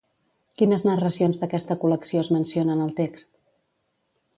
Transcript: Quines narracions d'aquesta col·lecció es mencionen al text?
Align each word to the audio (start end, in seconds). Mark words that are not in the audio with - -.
Quines 0.61 0.85
narracions 0.87 1.39
d'aquesta 1.43 1.79
col·lecció 1.85 2.25
es 2.25 2.33
mencionen 2.39 2.85
al 2.87 2.99
text? 3.05 3.35